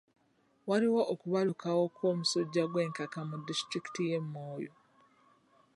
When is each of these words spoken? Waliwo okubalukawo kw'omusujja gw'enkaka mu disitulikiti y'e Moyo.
Waliwo 0.69 1.01
okubalukawo 1.13 1.83
kw'omusujja 1.95 2.63
gw'enkaka 2.71 3.19
mu 3.29 3.35
disitulikiti 3.47 4.01
y'e 4.09 4.19
Moyo. 4.31 4.71